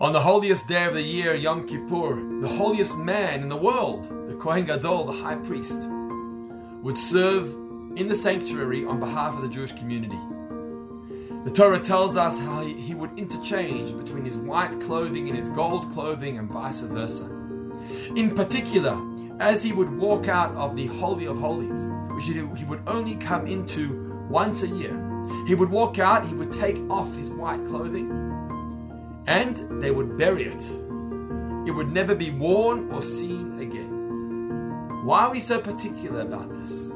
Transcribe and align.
On 0.00 0.14
the 0.14 0.20
holiest 0.20 0.66
day 0.66 0.86
of 0.86 0.94
the 0.94 1.02
year, 1.02 1.34
Yom 1.34 1.66
Kippur, 1.66 2.40
the 2.40 2.48
holiest 2.48 2.96
man 2.96 3.42
in 3.42 3.50
the 3.50 3.56
world, 3.56 4.06
the 4.30 4.34
Kohen 4.34 4.64
Gadol, 4.64 5.04
the 5.04 5.12
high 5.12 5.34
priest, 5.34 5.86
would 6.82 6.96
serve 6.96 7.52
in 7.96 8.08
the 8.08 8.14
sanctuary 8.14 8.86
on 8.86 8.98
behalf 8.98 9.34
of 9.34 9.42
the 9.42 9.48
Jewish 9.48 9.72
community. 9.72 10.18
The 11.44 11.50
Torah 11.50 11.78
tells 11.78 12.16
us 12.16 12.38
how 12.38 12.62
he, 12.62 12.94
would 12.94 13.18
interchange 13.18 13.94
between 13.94 14.24
his 14.24 14.38
white 14.38 14.80
clothing 14.80 15.28
and 15.28 15.36
his 15.36 15.50
gold 15.50 15.92
clothing 15.92 16.38
and 16.38 16.50
vice 16.50 16.80
versa. 16.80 17.26
In 18.16 18.34
particular, 18.34 18.98
as 19.38 19.62
he 19.62 19.74
would 19.74 19.90
walk 19.90 20.28
out 20.28 20.50
of 20.52 20.76
the 20.76 20.86
Holy 20.86 21.26
of 21.26 21.38
Holies, 21.38 21.88
which 22.12 22.24
he 22.24 22.64
would 22.64 22.82
only 22.86 23.16
come 23.16 23.46
into 23.46 24.26
once 24.30 24.62
a 24.62 24.68
year, 24.68 24.96
he 25.46 25.54
would 25.54 25.68
walk 25.68 25.98
out, 25.98 26.26
he 26.26 26.34
would 26.34 26.52
take 26.52 26.78
off 26.88 27.14
his 27.18 27.30
white 27.30 27.66
clothing, 27.66 28.29
and 29.26 29.82
they 29.82 29.90
would 29.90 30.16
bury 30.16 30.44
it. 30.44 30.64
It 31.66 31.72
would 31.72 31.92
never 31.92 32.14
be 32.14 32.30
worn 32.30 32.90
or 32.90 33.02
seen 33.02 33.58
again. 33.60 35.04
Why 35.04 35.24
are 35.24 35.30
we 35.30 35.40
so 35.40 35.60
particular 35.60 36.20
about 36.20 36.48
this? 36.58 36.92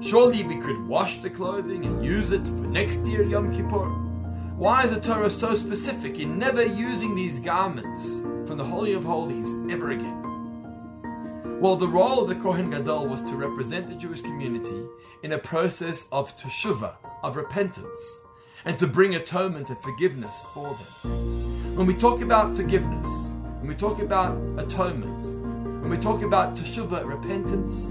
Surely 0.00 0.44
we 0.44 0.60
could 0.60 0.86
wash 0.86 1.18
the 1.18 1.30
clothing 1.30 1.84
and 1.84 2.04
use 2.04 2.32
it 2.32 2.46
for 2.46 2.66
next 2.66 3.06
year 3.06 3.22
Yom 3.22 3.54
Kippur. 3.54 3.88
Why 4.56 4.84
is 4.84 4.92
the 4.92 5.00
Torah 5.00 5.30
so 5.30 5.54
specific 5.54 6.18
in 6.18 6.38
never 6.38 6.64
using 6.64 7.14
these 7.14 7.40
garments 7.40 8.20
from 8.46 8.56
the 8.56 8.64
Holy 8.64 8.92
of 8.92 9.04
Holies 9.04 9.52
ever 9.70 9.90
again? 9.90 10.20
Well, 11.60 11.76
the 11.76 11.88
role 11.88 12.20
of 12.22 12.28
the 12.28 12.34
Kohen 12.34 12.70
Gadol 12.70 13.08
was 13.08 13.22
to 13.22 13.36
represent 13.36 13.88
the 13.88 13.96
Jewish 13.96 14.20
community 14.20 14.86
in 15.22 15.32
a 15.32 15.38
process 15.38 16.08
of 16.12 16.36
teshuvah, 16.36 16.94
of 17.22 17.36
repentance, 17.36 18.20
and 18.64 18.78
to 18.78 18.86
bring 18.86 19.14
atonement 19.14 19.70
and 19.70 19.78
forgiveness 19.78 20.44
for 20.52 20.78
them. 21.02 21.43
When 21.74 21.88
we 21.88 21.94
talk 21.94 22.20
about 22.20 22.54
forgiveness, 22.54 23.32
when 23.58 23.66
we 23.66 23.74
talk 23.74 24.00
about 24.00 24.38
atonement, 24.58 25.24
when 25.82 25.90
we 25.90 25.96
talk 25.96 26.22
about 26.22 26.54
teshuvah, 26.54 27.04
repentance, 27.04 27.88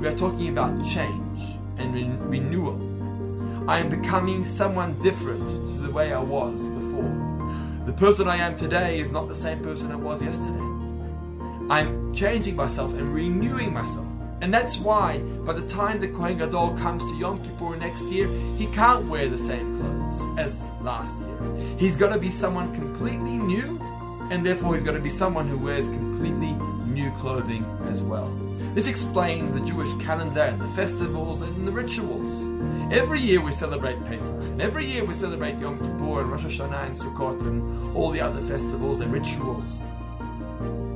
we 0.00 0.08
are 0.08 0.16
talking 0.16 0.48
about 0.48 0.84
change 0.84 1.40
and 1.78 1.94
re- 1.94 2.40
renewal. 2.40 3.70
I 3.70 3.78
am 3.78 3.88
becoming 3.88 4.44
someone 4.44 4.98
different 4.98 5.48
to 5.48 5.74
the 5.74 5.92
way 5.92 6.12
I 6.12 6.18
was 6.18 6.66
before. 6.66 7.84
The 7.86 7.92
person 7.92 8.26
I 8.26 8.34
am 8.34 8.56
today 8.56 8.98
is 8.98 9.12
not 9.12 9.28
the 9.28 9.36
same 9.36 9.62
person 9.62 9.92
I 9.92 9.94
was 9.94 10.20
yesterday. 10.20 10.58
I'm 11.72 12.12
changing 12.12 12.56
myself 12.56 12.92
and 12.94 13.14
renewing 13.14 13.72
myself. 13.72 14.08
And 14.42 14.52
that's 14.54 14.78
why, 14.78 15.18
by 15.18 15.52
the 15.52 15.66
time 15.66 16.00
the 16.00 16.08
Kohen 16.08 16.38
Gadol 16.38 16.74
comes 16.78 17.02
to 17.10 17.16
Yom 17.16 17.42
Kippur 17.42 17.76
next 17.76 18.04
year, 18.08 18.26
he 18.56 18.66
can't 18.68 19.06
wear 19.06 19.28
the 19.28 19.36
same 19.36 19.76
clothes 19.78 20.38
as 20.38 20.64
last 20.80 21.18
year. 21.20 21.76
He's 21.78 21.96
got 21.96 22.12
to 22.14 22.18
be 22.18 22.30
someone 22.30 22.74
completely 22.74 23.36
new, 23.36 23.78
and 24.30 24.44
therefore 24.44 24.74
he's 24.74 24.84
got 24.84 24.92
to 24.92 25.00
be 25.00 25.10
someone 25.10 25.46
who 25.46 25.58
wears 25.58 25.86
completely 25.88 26.52
new 26.86 27.10
clothing 27.12 27.64
as 27.88 28.02
well. 28.02 28.30
This 28.74 28.86
explains 28.86 29.52
the 29.52 29.60
Jewish 29.60 29.92
calendar 30.04 30.42
and 30.42 30.60
the 30.60 30.68
festivals 30.68 31.42
and 31.42 31.66
the 31.66 31.72
rituals. 31.72 32.32
Every 32.92 33.20
year 33.20 33.42
we 33.42 33.52
celebrate 33.52 34.02
Pesach, 34.06 34.42
and 34.42 34.62
every 34.62 34.86
year 34.90 35.04
we 35.04 35.12
celebrate 35.12 35.58
Yom 35.58 35.78
Kippur 35.78 36.22
and 36.22 36.30
Rosh 36.30 36.44
Hashanah 36.44 36.86
and 36.86 36.94
Sukkot 36.94 37.42
and 37.42 37.94
all 37.96 38.10
the 38.10 38.20
other 38.20 38.40
festivals 38.42 39.00
and 39.00 39.12
rituals. 39.12 39.80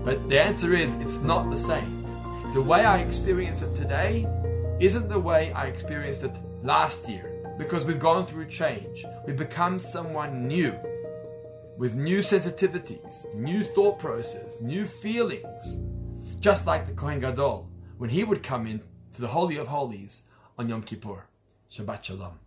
But 0.05 0.29
the 0.29 0.41
answer 0.41 0.75
is, 0.75 0.95
it's 0.95 1.21
not 1.21 1.51
the 1.51 1.57
same. 1.57 2.04
The 2.55 2.63
way 2.63 2.85
I 2.85 2.99
experience 2.99 3.63
it 3.63 3.75
today 3.75 4.29
isn't 4.79 5.09
the 5.09 5.19
way 5.19 5.53
I 5.55 5.67
experienced 5.67 6.23
it 6.23 6.39
last 6.63 7.09
year 7.09 7.43
because 7.59 7.85
we've 7.85 7.99
gone 7.99 8.25
through 8.25 8.47
change. 8.47 9.05
We've 9.27 9.37
become 9.37 9.81
someone 9.81 10.47
new 10.47 10.73
with 11.77 11.97
new 11.97 12.19
sensitivities, 12.19 13.35
new 13.35 13.65
thought 13.65 13.99
process, 13.99 14.61
new 14.61 14.85
feelings. 14.85 15.81
Just 16.39 16.65
like 16.65 16.87
the 16.87 16.93
Kohen 16.93 17.19
Gadol 17.19 17.69
when 17.99 18.09
he 18.09 18.23
would 18.23 18.45
come 18.45 18.69
in 18.69 18.81
to 19.15 19.21
the 19.21 19.27
Holy 19.27 19.57
of 19.57 19.67
Holies 19.67 20.23
on 20.57 20.69
Yom 20.69 20.85
Kippur. 20.85 21.27
Shabbat 21.69 22.05
Shalom. 22.05 22.44